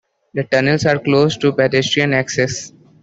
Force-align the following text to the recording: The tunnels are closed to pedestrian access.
The 0.33 0.45
tunnels 0.45 0.87
are 0.87 0.97
closed 0.97 1.41
to 1.41 1.51
pedestrian 1.53 2.11
access. 2.15 2.73